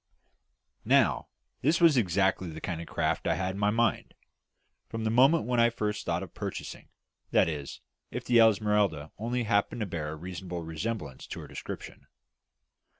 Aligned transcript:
Now, 0.83 1.27
this 1.61 1.79
was 1.79 1.95
exactly 1.95 2.49
the 2.49 2.59
kind 2.59 2.81
of 2.81 2.87
craft 2.87 3.27
I 3.27 3.35
had 3.35 3.45
had 3.45 3.53
in 3.53 3.59
my 3.59 3.69
mind, 3.69 4.15
from 4.89 5.03
the 5.03 5.11
moment 5.11 5.45
when 5.45 5.59
I 5.59 5.69
first 5.69 6.07
thought 6.07 6.23
of 6.23 6.33
purchasing 6.33 6.89
that 7.29 7.47
is, 7.47 7.81
if 8.09 8.25
the 8.25 8.39
Esmeralda 8.39 9.11
only 9.19 9.43
happened 9.43 9.81
to 9.81 9.85
bear 9.85 10.09
a 10.09 10.15
reasonable 10.15 10.63
resemblance 10.63 11.27
to 11.27 11.39
her 11.41 11.47
description. 11.47 12.07